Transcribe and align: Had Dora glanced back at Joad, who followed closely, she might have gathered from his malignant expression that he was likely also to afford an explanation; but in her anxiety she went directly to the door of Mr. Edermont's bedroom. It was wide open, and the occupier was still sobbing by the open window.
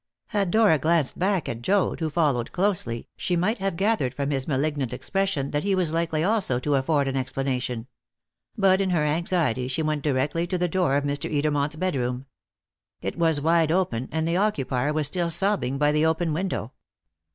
Had 0.29 0.49
Dora 0.49 0.79
glanced 0.79 1.19
back 1.19 1.47
at 1.47 1.61
Joad, 1.61 1.99
who 1.99 2.09
followed 2.09 2.51
closely, 2.51 3.07
she 3.15 3.35
might 3.35 3.59
have 3.59 3.75
gathered 3.75 4.15
from 4.15 4.31
his 4.31 4.47
malignant 4.47 4.93
expression 4.93 5.51
that 5.51 5.61
he 5.63 5.75
was 5.75 5.93
likely 5.93 6.23
also 6.23 6.59
to 6.59 6.73
afford 6.73 7.07
an 7.07 7.15
explanation; 7.15 7.85
but 8.57 8.81
in 8.81 8.89
her 8.89 9.03
anxiety 9.03 9.67
she 9.67 9.83
went 9.83 10.01
directly 10.01 10.47
to 10.47 10.57
the 10.57 10.67
door 10.67 10.97
of 10.97 11.03
Mr. 11.03 11.31
Edermont's 11.31 11.75
bedroom. 11.75 12.25
It 12.99 13.15
was 13.15 13.41
wide 13.41 13.71
open, 13.71 14.09
and 14.11 14.27
the 14.27 14.37
occupier 14.37 14.91
was 14.91 15.05
still 15.05 15.29
sobbing 15.29 15.77
by 15.77 15.91
the 15.91 16.07
open 16.07 16.33
window. 16.33 16.71